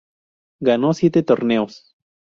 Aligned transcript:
Ganó 0.59 0.95
siete 0.95 1.21
torneos. 1.21 1.95